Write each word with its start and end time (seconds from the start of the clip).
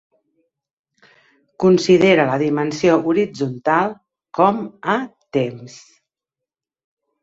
Considera 1.65 2.25
la 2.31 2.39
dimensió 2.45 2.97
horitzontal 3.13 3.97
com 4.41 4.67
a 4.99 4.99
temps. 5.41 5.83